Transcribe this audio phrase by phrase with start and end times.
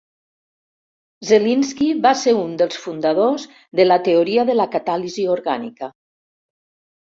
[1.31, 3.47] Zelinsky va ser un dels fundadors
[3.81, 5.95] de la teoria de la catàlisi orgànica.